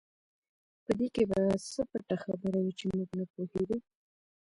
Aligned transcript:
په 0.83 0.91
دې 0.97 1.07
کې 1.15 1.23
به 1.29 1.39
څه 1.71 1.81
پټه 1.89 2.15
خبره 2.23 2.57
وي 2.63 2.73
چې 2.79 2.85
موږ 2.95 3.09
نه 3.19 3.25
پوهېږو. 3.33 3.77